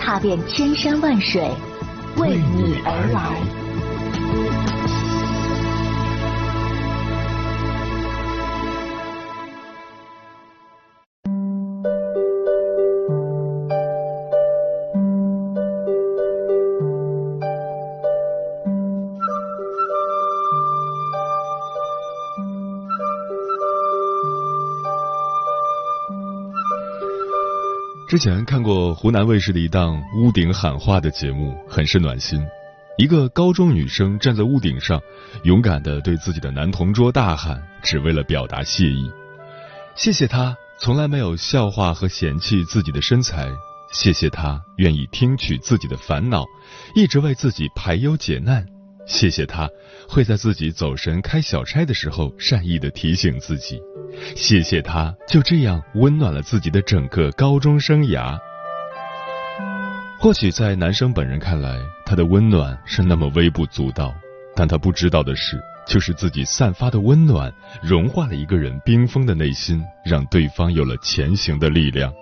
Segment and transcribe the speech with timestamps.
[0.00, 1.42] 踏遍千山万水，
[2.16, 3.59] 为你而来。
[28.10, 32.44] 之前看过湖南卫视的一档屋顶喊话的节目，很是暖心。
[32.98, 35.00] 一个高中女生站在屋顶上，
[35.44, 39.08] 勇敢的对自己的男同桌大喊，只为了表达谢意。
[39.94, 43.48] 谢谢他从来没有笑话和嫌弃自己的身材，
[43.92, 46.44] 谢谢他愿意听取自己的烦恼，
[46.96, 48.66] 一直为自己排忧解难。
[49.10, 49.68] 谢谢他
[50.08, 53.82] 会在自己走神开小差的时候善意的提醒自己，
[54.36, 58.38] 谢谢他就这样温暖了自己的整个高中生涯。
[60.20, 64.14] 或许在男生本人看来，他的温暖是那么微不足道，
[64.54, 72.12] 但他不知道的是，就是自己散发的温暖融化了一个人冰封的内心，让对方有了前行的力量。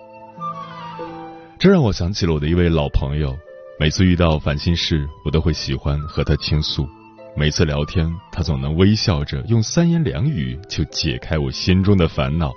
[1.59, 3.37] 这让我想起了我的一位老朋友。
[3.79, 6.85] 每次遇到烦心事，我都会喜欢和他倾诉。
[7.33, 12.51] 每次聊天，他总能微笑着用三言两语就解开我心中的烦恼。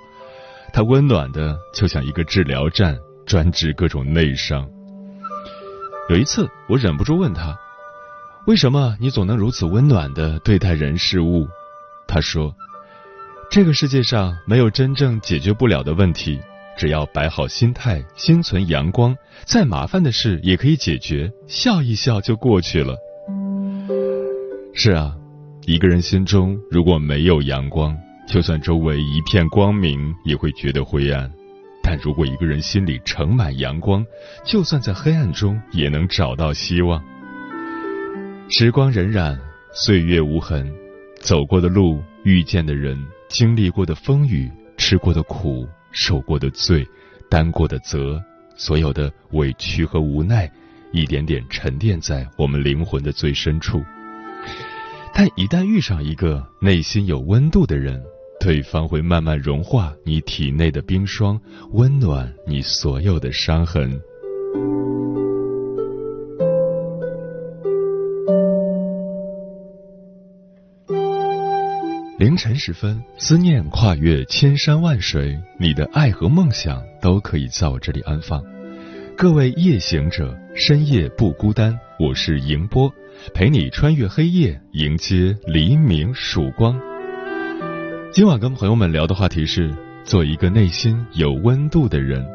[0.73, 4.69] 他温暖的就像一个治疗站，专治各种内伤。
[6.09, 7.57] 有一次，我忍不住问他
[8.45, 11.47] ：“为什么你总能如此温暖的对待人事物？”
[12.05, 12.53] 他说
[13.49, 16.41] ：“这个世界上没有真正解决不了的问题。”
[16.77, 22.97] 只要摆好心态，心存阳光，再麻烦的事也可以解决，笑一笑就过去了。
[24.73, 25.15] 是啊，
[25.65, 27.95] 一个人心中如果没有阳光，
[28.27, 31.29] 就算周围一片光明，也会觉得灰暗；
[31.83, 34.03] 但如果一个人心里盛满阳光，
[34.43, 37.01] 就算在黑暗中也能找到希望。
[38.49, 39.37] 时光荏苒，
[39.73, 40.73] 岁月无痕，
[41.21, 42.97] 走过的路，遇见的人，
[43.29, 45.67] 经历过的风雨，吃过的苦。
[45.93, 46.85] 受过的罪，
[47.29, 48.21] 担过的责，
[48.57, 50.51] 所有的委屈和无奈，
[50.91, 53.81] 一点点沉淀在我们灵魂的最深处。
[55.13, 58.03] 但一旦遇上一个内心有温度的人，
[58.39, 61.39] 对方会慢慢融化你体内的冰霜，
[61.71, 64.01] 温暖你所有的伤痕。
[72.23, 78.41] 凌晨时分，思念跨越千山万水，你的爱和梦想都可以在我这里安放。
[79.17, 82.89] 各位夜行者，深夜不孤单，我是迎波，
[83.33, 86.79] 陪你穿越黑夜，迎接黎明曙光。
[88.13, 92.25] 今晚跟朋友们聊的话题是：做一个内心有温度的人。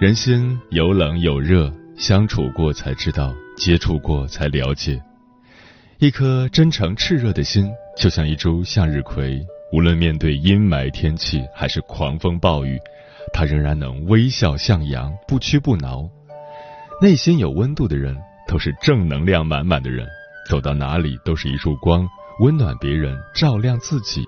[0.00, 4.98] 人心有冷有热，相处过才知道，接触过才了解。
[5.98, 7.70] 一颗真诚炽热的心。
[7.96, 12.78] 就像一株向日葵，无论面对阴霾天气还是狂风暴雨，
[13.32, 16.08] 它仍然能微笑向阳，不屈不挠。
[17.00, 18.16] 内心有温度的人，
[18.48, 20.06] 都是正能量满满的人，
[20.48, 22.08] 走到哪里都是一束光，
[22.40, 24.24] 温暖别人，照亮自己。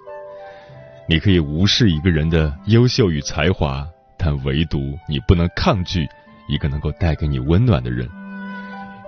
[1.09, 3.87] 你可以无视一个人的优秀与才华，
[4.17, 6.07] 但唯独你不能抗拒
[6.49, 8.09] 一个能够带给你温暖的人。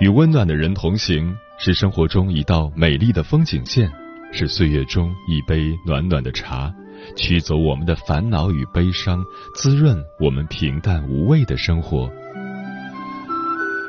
[0.01, 3.91] 与温暖的人同行，是生活中一道美丽的风景线。
[4.33, 6.73] 是岁月中一杯暖暖的茶，
[7.17, 12.11] 驱走我们的烦恼与悲伤，滋润我们平淡无味的生活。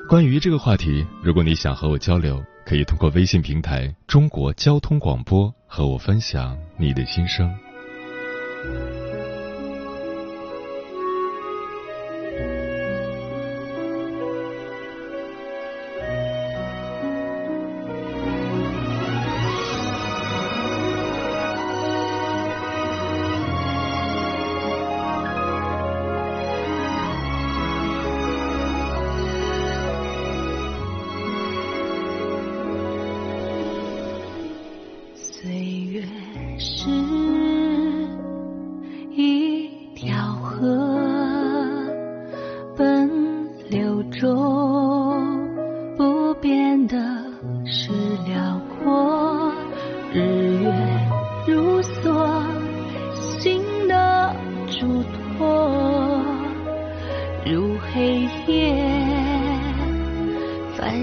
[0.08, 7.54] 关于这个话题，如果你想和我交流，可以通过微信平台“中国交通广播”和我分享你的心声。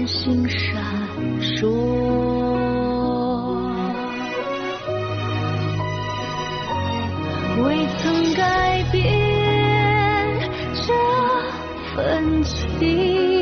[0.07, 0.83] 心闪
[1.41, 1.67] 烁。
[7.63, 9.01] 未曾改变
[10.75, 10.93] 这
[11.95, 13.34] 份情，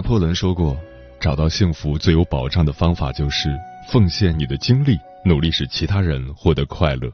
[0.00, 0.74] 拿破仑说过，
[1.20, 3.50] 找到幸福最有保障的方法就是
[3.86, 7.12] 奉献你的精力，努力使其他人获得快乐。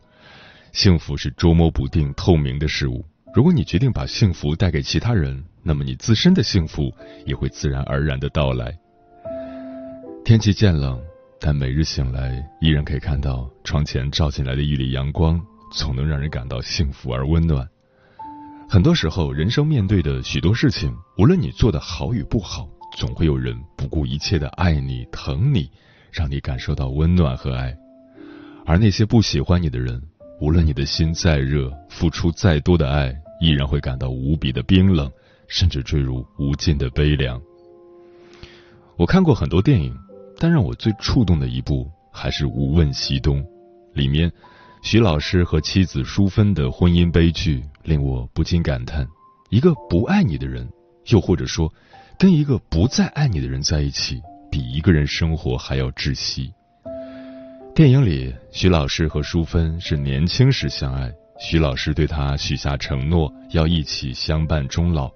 [0.70, 3.04] 幸福是捉摸不定、透明的事物。
[3.34, 6.94] 如果你决定把幸福带给其他人，那么你自身的幸福
[7.24, 8.72] 也会自然而然的到来。
[10.24, 11.02] 天气渐冷，
[11.40, 17.68] 但每日醒来依然可以看到窗前照进来的一缕阳光，总能让人感到幸福而温暖。
[18.68, 25.70] 很多时候，人生面对的许多事情，无论你做的好与不好，总会有人不顾一切的爱你、疼你，
[26.10, 27.76] 让你感受到温暖和爱。
[28.64, 30.02] 而那些不喜欢你的人，
[30.40, 35.12] 无论你的心再热，付出再多的爱，依然会感到无比的冰冷，
[35.46, 37.38] 甚至坠入无尽的悲凉。
[38.96, 39.94] 我看过很多电影，
[40.38, 43.42] 但让我最触动的一部还是《无问西东》，
[43.92, 44.32] 里面
[44.80, 49.06] 徐老师和妻子淑芬的婚姻悲剧令我不禁感叹：
[49.50, 50.66] 一个不爱你的人，
[51.08, 51.70] 又或者说，
[52.18, 56.50] 跟一个不再爱你的人在一起，比一个人生活还要窒息。
[57.74, 65.10] 电影里，徐老师和淑芬是年轻时相爱，徐老师对她许下承诺，要一起相伴终老。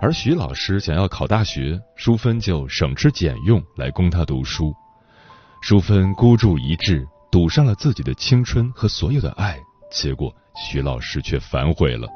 [0.00, 4.74] 而徐老师想要考大学，淑芬就省吃俭用来供他读书。
[5.62, 9.56] 淑芬孤注一掷，赌上了自己的青春和所有的爱，
[9.88, 12.08] 结果徐老师却反悔了。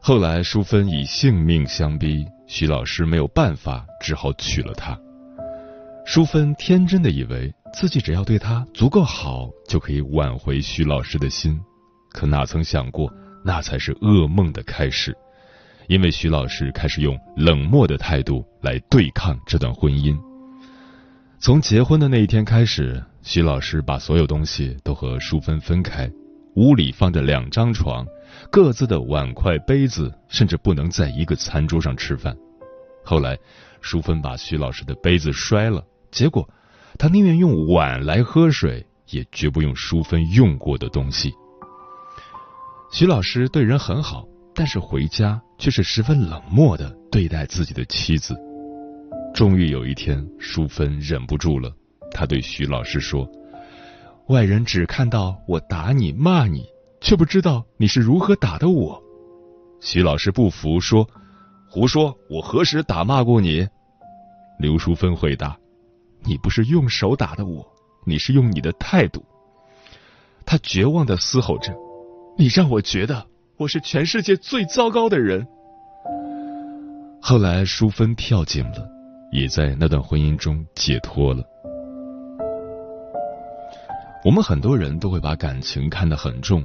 [0.00, 4.98] 后来，淑芬以性命相逼，徐老师没有办法，只好娶了她。
[6.04, 11.58] 淑芬天真的以为自己只要对她足够好，就可以挽回徐老师的心，
[12.12, 13.10] 可哪曾想过，
[13.44, 15.16] 那才是噩梦的开始。
[15.86, 20.16] 因为徐老师开始用冷漠的态度来对抗这段婚姻。
[21.38, 26.10] 从结婚的那一天开始，徐老师把所有东西都和淑芬分开，
[26.56, 28.06] 屋里放着两张床，
[28.50, 32.36] 各自的碗筷杯子甚至不能在一个餐桌上吃饭。
[33.04, 33.38] 后来，
[33.80, 36.48] 淑芬把徐老师的杯子摔了，结果
[36.98, 41.32] 他宁愿用碗来喝水，也绝不用淑芬用过的东西。
[42.92, 48.34] 徐老师对人很好，但是回家却是十分冷漠的对待自己的妻子。
[49.34, 51.70] 终于有一天，淑芬忍不住了，
[52.12, 53.28] 她对徐老师说
[54.28, 56.64] ：“外人只看到我打你、骂你，
[57.04, 59.00] 却不知道你是如何打的我。”
[59.78, 61.06] 徐老师不服，说
[61.68, 62.16] ：“胡说！
[62.30, 63.68] 我何时打骂过你？”
[64.58, 65.54] 刘淑芬回答
[66.24, 67.64] ：“你不是用手打的我，
[68.06, 69.22] 你是用你的态度。”
[70.46, 71.74] 他绝望的嘶吼着
[72.38, 73.26] ：“你让我觉得
[73.58, 75.46] 我是全世界最糟糕的人。”
[77.20, 78.88] 后来，淑芬跳井了，
[79.30, 81.44] 也在那段婚姻中解脱了。
[84.24, 86.64] 我们很多人都会把感情看得很重，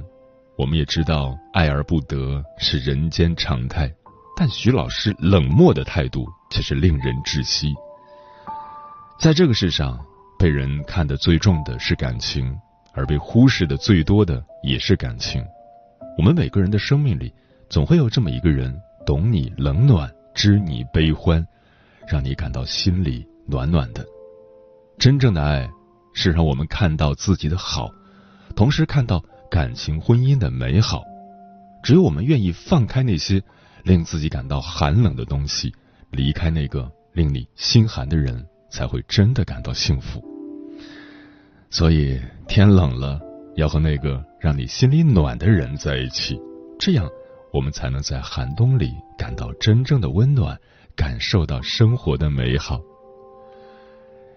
[0.60, 3.90] 我们也知道爱而不得是人间常态，
[4.36, 7.74] 但徐老师冷漠的态度却是令人窒息。
[9.18, 9.98] 在这个世上，
[10.38, 12.54] 被人看得最重的是感情，
[12.92, 15.42] 而被忽视的最多的也是感情。
[16.18, 17.32] 我们每个人的生命里，
[17.70, 21.42] 总会有这么一个人，懂你冷暖，知你悲欢，
[22.06, 24.04] 让你感到心里暖暖的。
[24.98, 25.66] 真正的爱，
[26.12, 27.90] 是让我们看到自己的好，
[28.54, 31.02] 同时看到感情婚姻的美好。
[31.82, 33.42] 只有我们愿意放开那些
[33.84, 35.74] 令自己感到寒冷的东西，
[36.10, 38.46] 离开那个令你心寒的人。
[38.72, 40.24] 才会真的感到幸福。
[41.70, 43.20] 所以天冷了，
[43.56, 46.40] 要和那个让你心里暖的人在一起，
[46.78, 47.04] 这样
[47.52, 50.56] 我们才能在寒冬里感到真正的温暖，
[50.94, 52.80] 感受到生活的美好。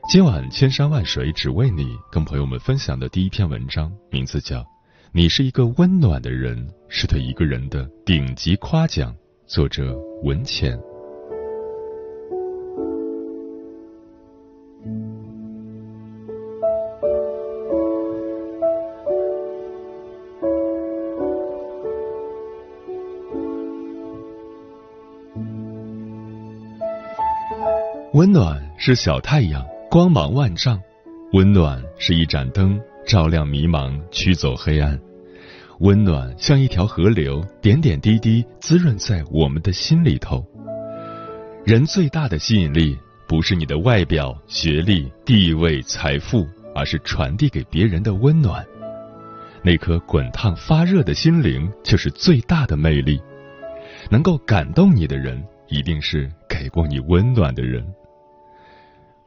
[0.10, 4.62] 今晚千山万水只为你，跟朋友们分享的第一篇文章，名字叫
[5.15, 9.15] 《你是一个温暖的人》，是对一个人的顶级夸奖。
[9.46, 10.75] 作者文浅。
[28.13, 30.75] 温暖是小太阳，光芒万丈；
[31.34, 34.98] 温暖是一盏灯，照亮迷茫，驱走黑暗；
[35.79, 40.45] 温暖像一条河流，点点滴滴滋润在我们的心里头。
[41.65, 46.45] 人最大的吸引力，不是你的外表、学历、地位、财富，
[46.75, 48.65] 而是传递给别人的温暖。
[49.63, 53.22] 那颗滚烫发热的心灵，就是最大的魅力。
[54.10, 57.86] 能够感动你的人，一定是给过你温暖的人。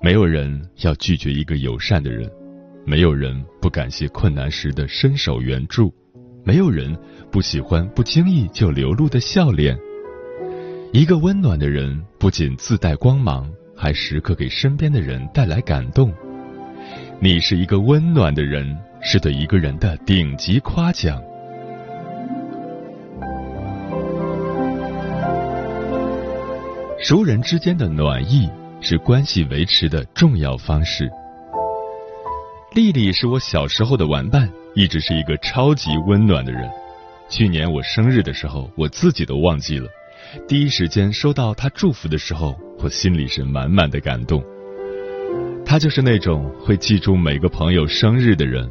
[0.02, 2.30] 没有人要拒绝一个友善的人，
[2.88, 5.93] 没有人不感谢困难时的伸手援助，
[6.45, 6.97] 没有人
[7.33, 9.76] 不喜欢不经意就流露的笑脸。
[10.93, 16.14] 一个温暖的人不仅自带光芒，还时刻给身边的人带来感动。
[17.19, 21.21] 你是一个温暖的人，是对一个人的顶级夸奖。
[27.00, 28.49] 熟人之间的暖意。
[28.78, 31.11] 是关系维持的重要方式。
[32.76, 36.68] 丽丽是我小时候的玩伴，一直是一个超级温暖的人。
[37.26, 39.88] 去年我生日的时候，我自己都忘记了。
[40.47, 44.45] 第一时间收到她祝福的时候，我心里是满满的感动。
[45.64, 48.68] 她就是那种会记住每个朋友生日的人，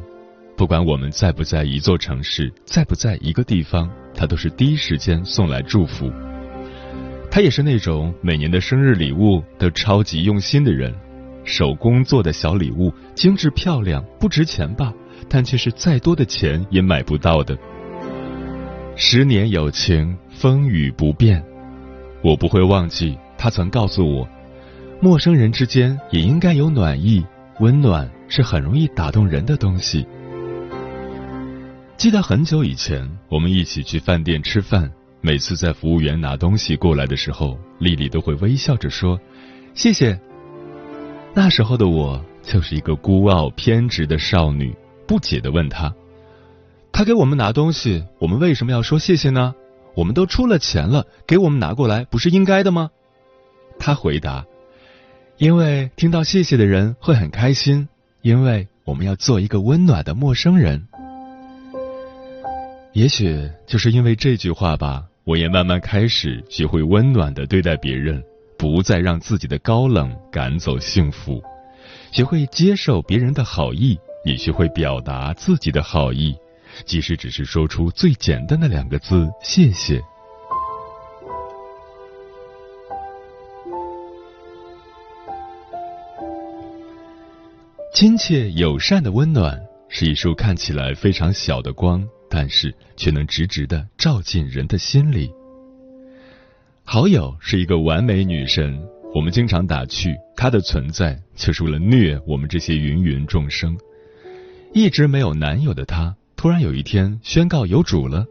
[0.56, 6.08] 不管我们在不在一座城市，在不在一个地方，她都是第一时间送来祝福。
[7.28, 10.94] 他也是那种每年的生日礼物都超级用心的人，
[11.46, 14.92] 手工做的小礼物精致漂亮，不值钱吧，
[15.28, 17.56] 但却是再多的钱也买不到的。
[18.96, 21.42] 十年友情，风雨不变，
[22.22, 24.28] 我不会忘记他曾告诉我，
[25.00, 27.24] 陌生人之间也应该有暖意，
[27.60, 30.04] 温暖是很容易打动人的东西。
[31.96, 34.90] 记得很久以前，我们一起去饭店吃饭。
[35.20, 39.18] 每次在服务员拿东西过来的时候，丽丽都会微笑着说
[39.74, 40.18] ：“谢谢。”
[41.38, 44.74] 那时候的我就是一个孤傲偏执的少女，
[45.06, 45.94] 不解的问他
[46.90, 49.54] ：“他给我们拿东西，我们为什么要说谢谢呢？
[49.94, 52.88] 我们都出了钱了，给我们拿过来不是应该的吗？”
[53.78, 54.46] 他回答
[55.36, 57.86] ：“因为听到谢谢的人会很开心，
[58.22, 60.88] 因为我们要做一个温暖的陌生人。”
[62.94, 65.04] 也许就是因为这句话吧。
[65.24, 68.24] 我也慢慢开始学会温暖的对待别人，
[68.58, 71.42] 不再让自己的高冷赶走幸福，
[72.12, 76.36] 学会接受别人的好意，也学会表达自己的好意，
[76.84, 80.00] 即使只是说出最简单的两个字“谢谢”。
[87.94, 89.58] 亲切友善的温暖，
[89.88, 95.32] 是一束看起来非常小的光，但是却能直直的照进人的心里。
[96.88, 98.80] 好友是一个完美女神，
[99.12, 103.76] 我们经常打趣，她的存在就是为了虐我们这些芸芸众生。
[104.72, 108.24] 一直没有男友的她，突然有一天宣告有主了。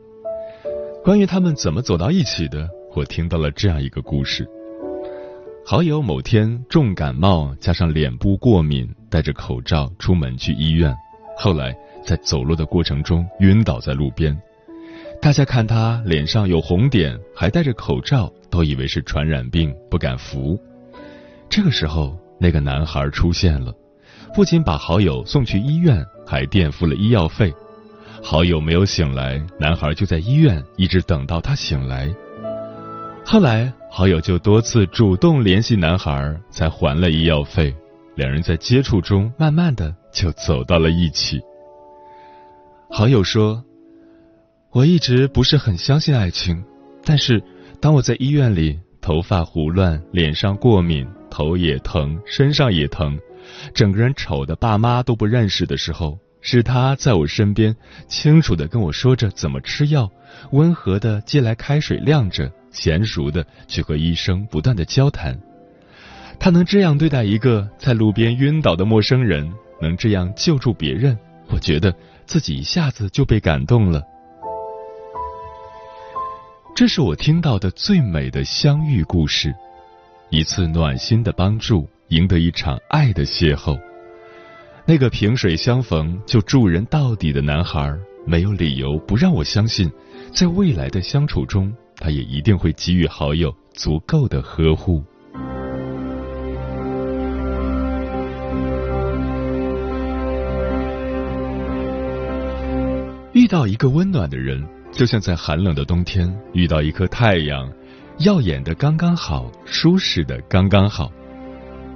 [1.04, 4.48] 关于他们怎么走到一起的，我听到了这样一个故事。
[5.66, 10.96] 好友某天重感冒，加上脸部过敏，戴着口罩出门去医院。
[11.38, 14.34] 后来在走路的过程中晕倒在路边，
[15.26, 20.56] 大家看他脸上有红点，还戴着口罩，都以为是传染病，不敢扶。
[21.50, 23.74] 这个时候，那个男孩出现了，
[24.36, 27.52] 不仅把好友送去医院，还垫付了医药费。
[28.22, 32.08] 好友没有醒来，男孩就在医院一直等到他醒来。
[33.26, 33.74] 后来。
[33.90, 37.74] 好友就多次主动联系男孩，才还了医药费。
[38.16, 41.42] 两人在接触中，慢慢的就走到了一起。
[42.90, 43.64] 好友说
[44.76, 46.62] ：“我一直不是很相信爱情，
[47.06, 47.42] 但是
[47.80, 53.18] 当我在医院里，头发胡乱，脸上过敏，头也疼，身上也疼，
[53.74, 57.74] 整个人丑的爸妈都不认识的时候，是他在我身边，
[58.10, 60.12] 清楚的跟我说着怎么吃药，
[60.52, 65.40] 温和的接来开水晾着。”娴熟的去和医生不断的交谈，
[66.38, 71.18] 他能这样对待一个在路边晕倒的陌生人，能这样救助别人，
[71.48, 74.04] 我觉得自己一下子就被感动了。
[76.76, 79.56] 这是我听到的最美的相遇故事，
[80.30, 83.80] 一次暖心的帮助，赢得一场爱的邂逅。
[84.86, 89.90] 那个萍水相逢就助人到底的男孩，没有理由不让我相信，
[90.34, 91.74] 在未来的相处中。
[91.96, 95.02] 他也一定会给予好友足够的呵护。
[103.32, 104.62] 遇到一个温暖的人，
[104.96, 107.70] 就像在寒冷的冬天遇到一颗太阳，
[108.20, 111.12] 耀眼的刚刚好，舒适的刚刚好。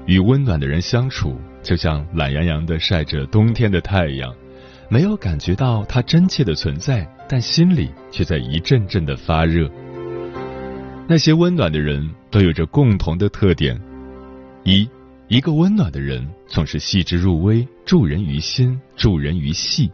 [0.06, 4.36] 与温暖的人相处，就像懒洋洋的晒着冬天的太阳，
[4.90, 9.72] 没有感觉到它真切的存在，但心里却在一阵阵的发热。
[11.08, 13.80] 那些温暖的人都有着共同的特点：
[14.66, 14.86] 一，
[15.30, 19.90] 一个温暖的人总是细致入微，助人于心，助人于细。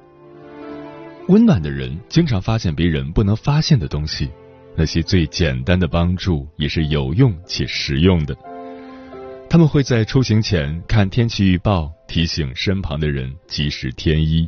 [1.28, 4.30] 温暖的人经常发现别人不能发现的东西，
[4.76, 8.38] 那些最简单的帮助也是有用且实用的。
[9.50, 14.48] 他们会在出行前看天气预报，提醒身旁的人及时添衣；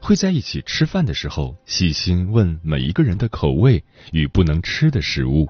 [0.00, 5.46] 会在一起吃饭的时候细心问每一个人的口味与不能吃的食物。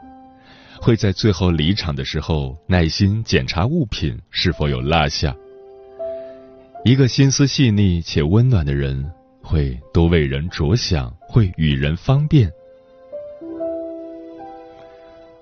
[0.79, 5.35] 会在最后离场的时候耐心检查物品是否有落下。
[6.85, 9.11] 一个心思细腻且温暖的人，
[9.51, 12.49] 会多为人着想，会与人方便。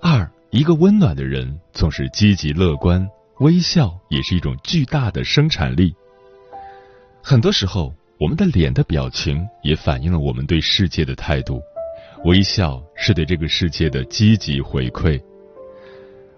[0.01, 3.07] 二，一个温暖的人总是积极乐观，
[3.41, 5.95] 微笑也是一种巨大的生产力。
[7.23, 11.61] 很多时候，我们的脸的表情也反映了我们对世界的态度。
[12.25, 15.23] 微笑是对这个世界的积极回馈。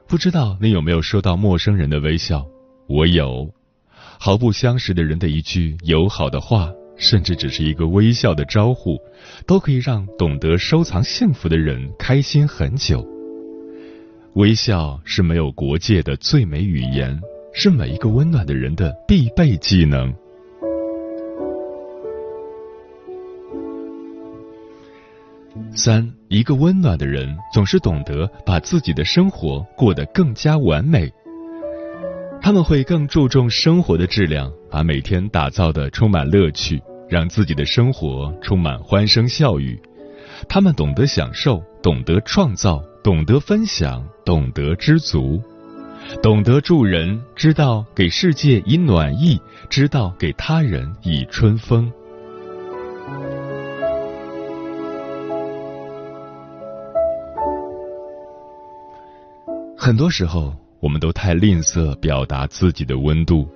[0.08, 2.44] 不知道你有没有收到陌生人的微笑？
[2.88, 3.48] 我有，
[4.18, 6.68] 毫不相识的人的一句友好的话，
[7.00, 8.96] 甚至只是一个微笑的招呼，
[9.46, 13.04] 都可以让懂得收藏幸福的人开心很久。
[14.34, 17.18] 微笑是没有国界的最美语言，
[17.52, 20.14] 是每一个温暖的人的必备技能。
[25.74, 31.10] 三，一个温暖的人总是懂得把自己的生活过得更加完美。
[32.42, 39.78] 他们会更注重生活的质量，把每天打造的充满乐趣，让自己的生活充满欢声笑语。
[40.48, 45.42] 他们懂得享受，懂得创造，懂得分享，懂得知足，
[46.22, 51.92] 懂得助人，知道给世界以暖意，知道给他人以春风。
[59.76, 63.48] 很多时候，我们都太吝啬表达自己的温度，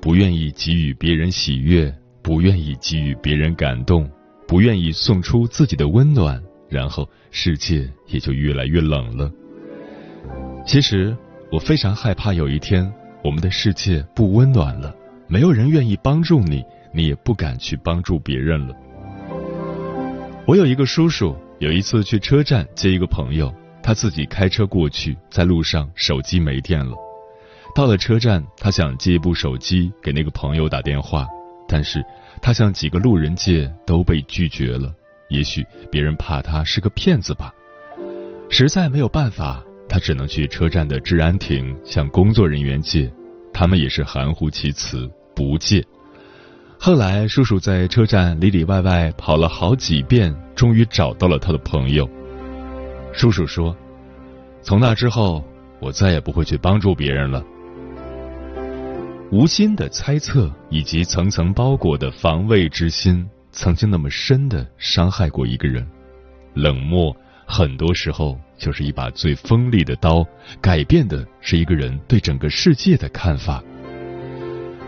[0.00, 4.08] 不愿意给予别人喜悦，不愿意给予别人感动，
[4.46, 9.30] 不愿意送出自己的温暖，然后世界也就越来越冷了。
[10.66, 11.16] 其实，
[11.50, 12.90] 我非常害怕有一天，
[13.24, 14.94] 我们的世界不温暖了，
[15.26, 16.62] 没有人愿意帮助你，
[16.94, 18.74] 你也不敢去帮助别人了。
[20.46, 23.52] 我有一个叔叔，有一次去车站接一个朋友。
[23.84, 26.96] 他自己开车过去，在路上手机没电了，
[27.74, 31.26] 到了车站，他想借一部手机给那个朋友打电话，
[31.72, 32.04] 但是
[32.42, 34.92] 他向几个路人借都被拒绝了。
[35.30, 37.50] 也许别人怕他是个骗子吧。
[38.50, 43.10] 实在没有办法，他只能去车站的治安亭向工作人员借，
[43.54, 45.82] 他们也是含糊其辞，不借。
[46.78, 52.06] 后来，叔叔在车站里里外外跑了好几遍，终于找到了他的朋友。
[53.14, 53.74] 叔叔说
[54.62, 55.42] ：“从那之后，
[55.80, 57.42] 我再也不会去帮助别人了。”
[59.32, 65.88] 无心的猜测以及层层包裹的防卫之心，曾经那么深的伤害过一个人。
[66.52, 67.16] 冷漠
[67.46, 70.22] 很多时候就是一把最锋利的刀，
[70.60, 73.64] 改变的是一个人对整个世界的看法。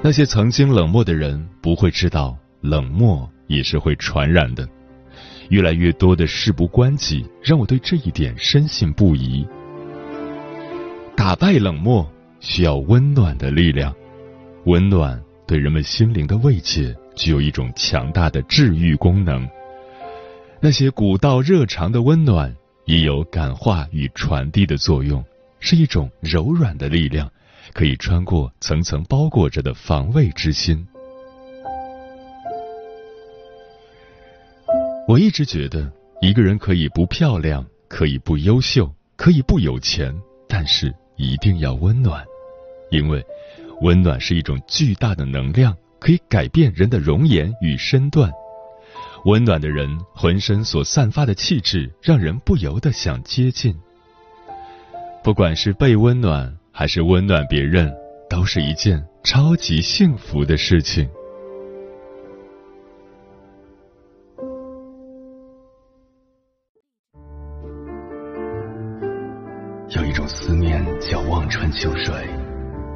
[0.03, 4.69] 那些曾经冷漠的人不会知道，冷漠也是会传染的。
[5.49, 9.47] 越来越多的事不关己，让我对这一点深信不疑。
[11.17, 12.07] 打败冷漠
[12.41, 13.91] 需要温暖的力量。
[14.67, 19.47] 温暖对人们心灵的慰藉，具有一种强大的治愈功能。
[20.59, 22.55] 那些古道热肠的温暖，
[22.87, 25.23] 也有感化与传递的作用，
[25.61, 27.31] 是一种柔软的力量，
[27.75, 30.87] 可以穿过层层包裹着的防卫之心。
[35.07, 42.25] 我一直觉得，一个人可以不漂亮，可以不优秀，可以不有钱，但是一定要温暖，
[42.91, 43.23] 因为。
[43.85, 48.33] 温暖是一种巨大的能量，可以改变人的容颜与身段。
[49.27, 53.77] 温暖的人浑身所散发的气质，让人不由得想接近。
[55.23, 57.95] 不管是被温暖，还是温暖别人，
[58.31, 61.07] 都是一件超级幸福的事情。
[69.91, 72.44] 有一种思念叫望穿秋水。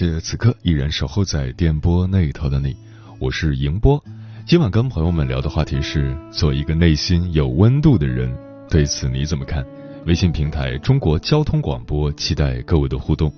[0.00, 2.74] 谢此刻依然守候在电波那头的你，
[3.18, 4.02] 我是迎波。
[4.46, 8.34] 今晚跟朋友们聊的话题是做一个内心有温度的人，
[8.70, 9.62] 对此你怎么看？
[10.06, 13.30] 微信平台中国交通广播，期待各位的互动。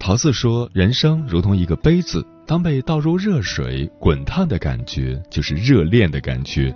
[0.00, 6.74] 桃子说，人生如同一个杯子，当被倒入热水，滚烫的感觉就是热恋的感觉，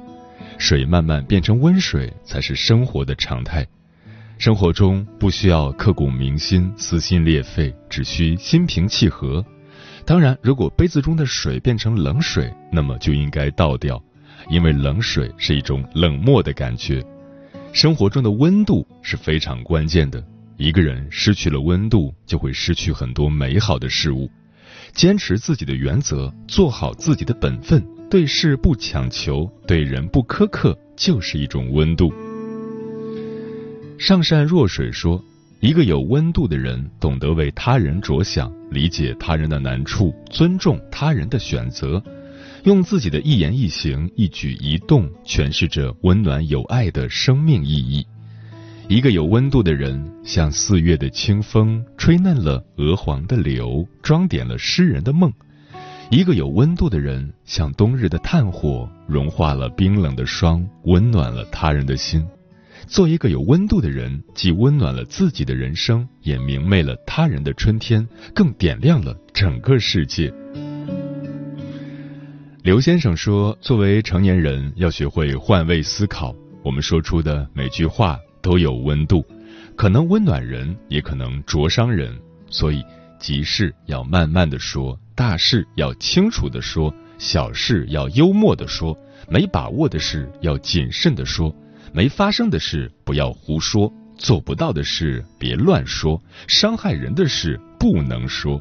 [0.58, 3.66] 水慢慢变成温水，才是生活的常态。
[4.40, 9.44] 生活中不需要刻骨铭心、撕心裂肺，只需心平气和。
[10.06, 14.02] 当然，如果杯子中的水变成冷水，那么就应该倒掉，
[14.48, 17.04] 因为冷水是一种冷漠的感觉。
[17.74, 20.24] 生活中的温度是非常关键的，
[20.56, 24.26] 一个人失去了温度，就会失去很多美好的事物。
[24.94, 32.10] 坚持自己的原则，做好自己的本分，对事不强求，对人不苛刻，就是一种温度。
[34.00, 35.22] 上善若水说
[35.60, 42.02] ：“一个有温度的人，懂得为他人着想，理解他人的难处，尊重他人的选择，
[42.64, 48.06] 用自己的一言一行、一举一动，诠释着温暖有爱的生命意义。
[48.88, 55.30] 一个有温度的人，像四月的清风，吹嫩了鹅黄的柳，装点了诗人的梦；
[56.10, 62.26] 一个有温度的人，像冬日的炭火，融化了冰冷的霜，温暖了他人的心。”
[62.90, 70.34] 做一个有温度的人，既温暖了自己的人生，也明媚了他人的春天，更点亮了整个世界。
[72.64, 76.34] 刘先生说：“作为成年人，要学会换位思考。
[76.64, 79.24] 我们说出的每句话都有温度，
[79.76, 82.12] 可能温暖人，也可能灼伤人。
[82.48, 82.82] 所以，
[83.20, 88.98] 急事要慢慢的说，大事要清楚的说，小事要幽默的说，
[89.28, 91.54] 没把握的事要谨慎的说。”
[91.92, 98.60] 没发生的事不要胡说，做不到的事别乱说，伤害人的事不能说。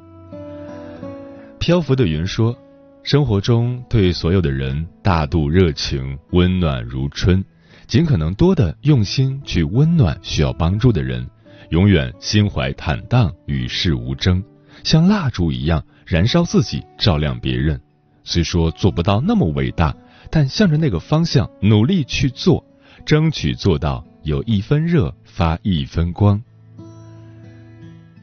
[1.60, 2.58] 漂浮的云说
[3.04, 7.44] ：“生活中对所有的人大度热情，温暖如春，
[7.86, 11.28] 尽可能多的用心去温暖需要帮助的人，
[11.70, 14.44] 永远心怀坦荡，与世无争，
[14.84, 17.80] 像蜡烛一样燃烧自己，照亮别人。
[18.24, 19.96] 虽说做不到那么伟大，
[20.32, 22.66] 但向着那个方向努力去做。”
[23.06, 26.42] 争取做到有一分热发一分光。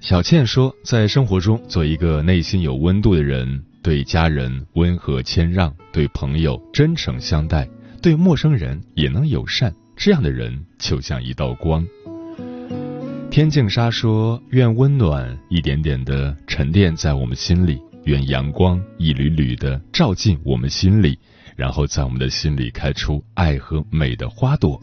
[0.00, 7.68] 小倩说，在生活中做一个内心有温度的人，对家人温和谦让，对朋友真诚相待，
[8.00, 11.84] 对陌生人也能友善，这样的人就像一道光。
[13.30, 21.18] 天净沙说，愿温暖一点点的沉淀在我们心里，愿阳光一缕缕的照进我们心里，
[21.56, 24.80] 然后在我们的心里开出爱和美的花朵。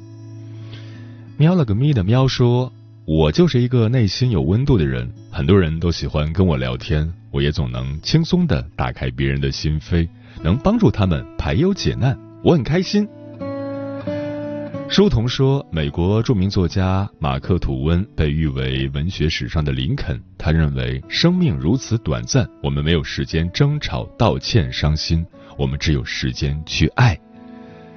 [1.38, 2.74] 喵了个咪的喵说。
[3.06, 10.08] 我就是一个内心有温度的人，很多人都喜欢跟我聊天，我也总能轻松的打开别人的心扉，
[10.42, 13.06] 能帮助他们排忧解难，我很开心。
[14.88, 25.26] 书童说，美国著名作家马克吐温被誉为文学史上的林肯，他认为生命如此短暂，我们没有时间争吵、道歉、伤心，
[25.58, 27.20] 我们只有时间去爱。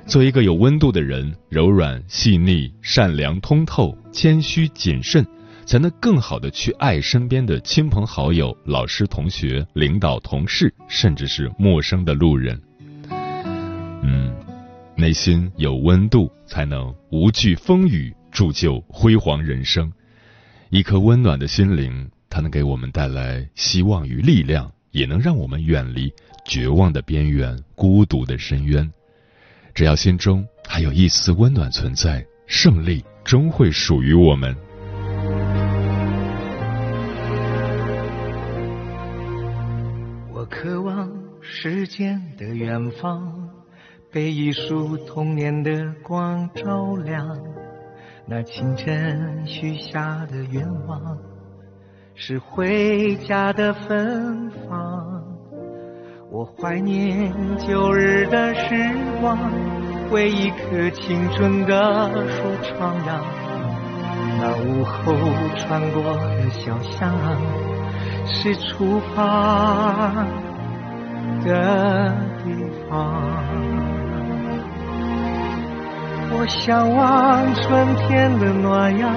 [0.07, 5.27] 做一个有温度的人，柔软、细腻、善良、通透、谦虚、谨慎，
[5.65, 12.61] 才能更好的去爱身边的亲朋好友、老师、同学、领导、同事，甚至是陌生的路人。
[13.11, 14.33] 嗯，
[14.97, 19.93] 内心有温度，才能无惧风雨，铸就辉煌人生。
[20.71, 26.13] 一颗温暖的心灵，它能给我们带来希望与力量，也能让我们远离
[26.47, 28.91] 绝望的边缘、孤独的深渊。
[29.75, 34.57] 只要心中还有一丝温暖存在，胜利终会属于我们。
[40.33, 43.51] 我渴望时间的远方，
[44.11, 47.37] 被一束童年的光照亮。
[48.29, 51.19] 那清晨许下的愿望，
[52.15, 55.16] 是回家的芬芳。
[56.29, 58.75] 我怀念旧日的时
[59.21, 59.39] 光，
[60.11, 63.21] 为一棵青春的树徜徉。
[64.39, 65.15] 那午后
[65.57, 67.15] 穿过的小巷，
[68.27, 70.27] 是出发
[71.45, 72.13] 的
[72.45, 72.53] 地
[72.91, 73.23] 方。
[76.33, 79.11] 我向往春天的暖阳，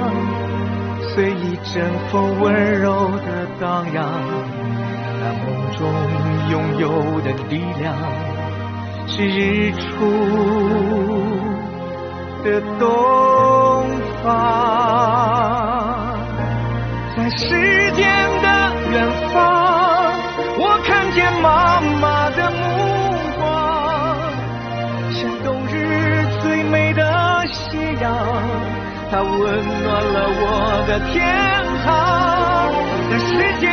[1.01, 4.58] 随一阵风温柔的荡漾。
[5.21, 5.45] 那梦
[5.77, 5.79] 中
[6.49, 7.93] 拥有的力量，
[9.05, 9.79] 是日出
[12.43, 12.87] 的东
[14.23, 14.27] 方，
[17.17, 18.07] 在时间
[18.41, 18.47] 的
[18.91, 18.95] 远
[19.33, 19.37] 方，
[20.57, 22.57] 我看见妈妈的目
[23.37, 23.43] 光，
[25.11, 27.01] 像冬日最美的
[27.47, 28.15] 夕阳，
[29.11, 29.37] 它温
[29.83, 30.43] 暖了我
[30.87, 31.19] 的天
[31.83, 31.87] 堂，
[33.11, 33.27] 在时
[33.59, 33.68] 间。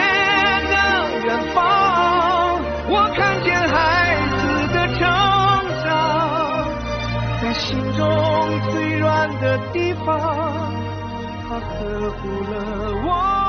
[7.67, 10.07] 心中最软的地方，
[11.49, 12.55] 他呵护了
[13.05, 13.46] 我。